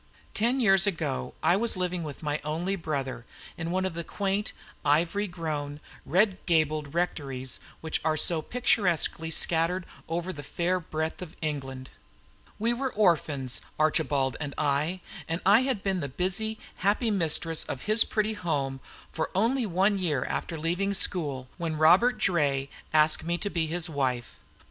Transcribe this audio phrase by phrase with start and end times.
[0.33, 3.23] Ten years ago I was living with my only brother
[3.55, 4.51] in one of the quaint,
[4.83, 11.35] ivy grown, red gabled rectories which are so picturesquely scattered over the fair breadth of
[11.39, 11.91] England.
[12.57, 17.83] We were orphans, Archibald and I; and I had been the busy, happy mistress of
[17.83, 18.79] his pretty home
[19.11, 23.87] for only one year after leaving school, when Robert Draye asked me to be his
[23.87, 24.39] wife.